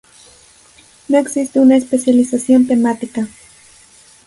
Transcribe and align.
No 1.09 1.19
existe 1.19 1.59
una 1.59 1.77
especialización 1.77 2.65
temática. 2.65 3.27